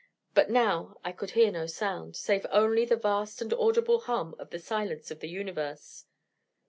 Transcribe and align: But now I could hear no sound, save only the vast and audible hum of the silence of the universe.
But 0.33 0.49
now 0.49 0.97
I 1.05 1.11
could 1.11 1.29
hear 1.37 1.51
no 1.51 1.67
sound, 1.67 2.15
save 2.15 2.47
only 2.49 2.85
the 2.85 2.95
vast 2.95 3.39
and 3.39 3.53
audible 3.53 3.99
hum 3.99 4.33
of 4.39 4.49
the 4.49 4.57
silence 4.57 5.11
of 5.11 5.19
the 5.19 5.29
universe. 5.29 6.05